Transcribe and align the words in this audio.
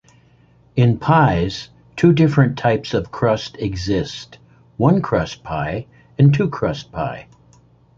In 0.75 0.97
pies, 0.97 1.69
two 1.95 2.11
different 2.11 2.57
types 2.57 2.95
of 2.95 3.11
crust 3.11 3.55
exist: 3.59 4.39
one-crust 4.77 5.43
pie 5.43 5.85
and 6.17 6.33
two-crust 6.33 6.91
pie. 6.91 7.27